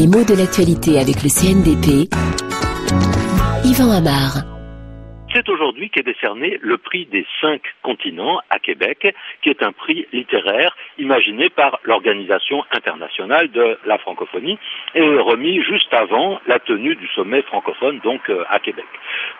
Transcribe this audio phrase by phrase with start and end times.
[0.00, 2.08] Les mots de l'actualité avec le CNDP.
[3.68, 4.48] Yvan Amar.
[5.30, 10.06] C'est aujourd'hui qu'est décerné le prix des cinq continents à Québec, qui est un prix
[10.14, 14.58] littéraire imaginé par l'Organisation internationale de la francophonie
[14.94, 18.86] et remis juste avant la tenue du sommet francophone, donc euh, à Québec.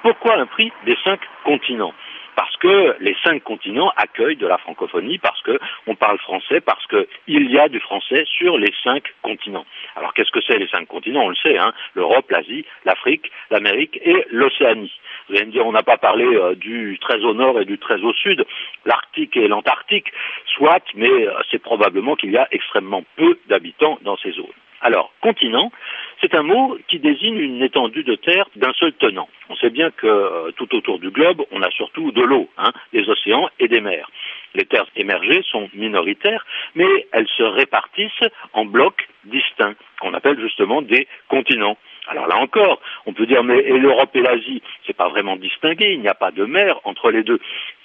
[0.02, 1.94] Pourquoi un prix des cinq continents?
[2.40, 7.50] Parce que les cinq continents accueillent de la francophonie, parce qu'on parle français, parce qu'il
[7.50, 9.66] y a du français sur les cinq continents.
[9.94, 11.24] Alors qu'est-ce que c'est les cinq continents?
[11.24, 14.90] On le sait, hein l'Europe, l'Asie, l'Afrique, l'Amérique et l'Océanie.
[15.28, 17.76] Vous allez me dire, on n'a pas parlé euh, du très au nord et du
[17.76, 18.46] très au sud,
[18.86, 20.10] l'Arctique et l'Antarctique,
[20.46, 24.46] soit, mais euh, c'est probablement qu'il y a extrêmement peu d'habitants dans ces zones.
[24.80, 25.70] Alors, continent,
[26.20, 29.28] c'est un mot qui désigne une étendue de terre d'un seul tenant.
[29.48, 32.72] On sait bien que euh, tout autour du globe, on a surtout de l'eau, hein,
[32.92, 34.10] des océans et des mers.
[34.54, 40.82] Les terres émergées sont minoritaires, mais elles se répartissent en blocs distincts, qu'on appelle justement
[40.82, 41.78] des continents.
[42.08, 46.00] Alors là encore, on peut dire mais l'Europe et l'Asie, c'est pas vraiment distingué, il
[46.00, 47.40] n'y a pas de mer entre les deux.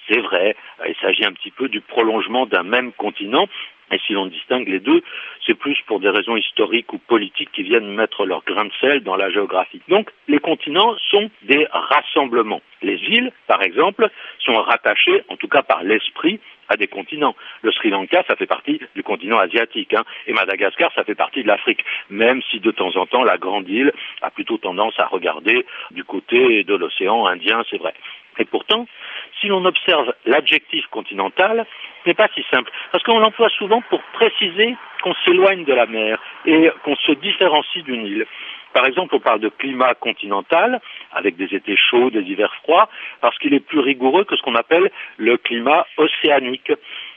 [0.08, 0.56] C'est vrai,
[0.86, 3.48] il s'agit un petit peu du prolongement d'un même continent,
[3.90, 5.02] et si l'on distingue les deux,
[5.46, 9.02] c'est plus pour des raisons historiques ou politiques qui viennent mettre leur grain de sel
[9.02, 9.80] dans la géographie.
[9.88, 12.62] Donc, les continents sont des rassemblements.
[12.82, 14.08] Les îles, par exemple,
[14.40, 17.36] sont rattachées, en tout cas par l'esprit, à des continents.
[17.62, 21.42] Le Sri Lanka, ça fait partie du continent asiatique, hein, et Madagascar, ça fait partie
[21.42, 25.06] de l'Afrique, même si de temps en temps, la grande île a plutôt tendance à
[25.06, 27.94] regarder du côté de l'océan Indien, c'est vrai.
[28.38, 28.86] Et pourtant,
[29.40, 31.66] si l'on observe l'adjectif continental,
[32.04, 35.86] ce n'est pas si simple, parce qu'on l'emploie souvent pour préciser qu'on s'éloigne de la
[35.86, 38.26] mer et qu'on se différencie d'une île.
[38.72, 40.80] Par exemple, on parle de climat continental,
[41.12, 42.90] avec des étés chauds, des hivers froids,
[43.22, 46.70] parce qu'il est plus rigoureux que ce qu'on appelle le climat océanique.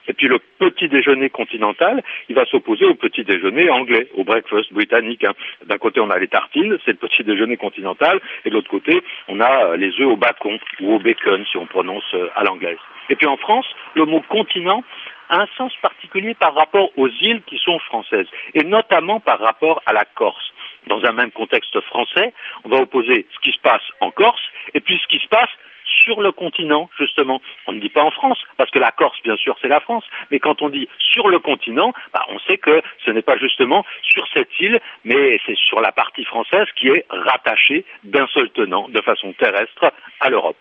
[0.10, 4.74] Et puis le petit déjeuner continental, il va s'opposer au petit déjeuner anglais, au breakfast
[4.74, 5.24] britannique.
[5.24, 5.34] Hein.
[5.68, 9.02] D'un côté, on a les tartines, c'est le petit déjeuner continental, et de l'autre côté,
[9.28, 12.44] on a euh, les œufs au bacon ou au bacon, si on prononce euh, à
[12.44, 12.80] l'anglaise.
[13.10, 14.84] Et puis en France, le mot continent
[15.30, 19.82] a un sens particulier par rapport aux îles qui sont françaises, et notamment par rapport
[19.86, 20.54] à la Corse.
[20.88, 22.34] Dans un même contexte français,
[22.64, 24.42] on va opposer ce qui se passe en Corse
[24.74, 25.50] et puis ce qui se passe
[26.10, 27.40] sur le continent, justement.
[27.68, 30.04] On ne dit pas en France, parce que la Corse, bien sûr, c'est la France,
[30.32, 33.86] mais quand on dit sur le continent, bah, on sait que ce n'est pas justement
[34.02, 38.90] sur cette île, mais c'est sur la partie française qui est rattachée d'un seul tenant,
[38.90, 40.58] de façon terrestre, à l'Europe.